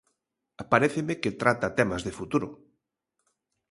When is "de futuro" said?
2.07-2.47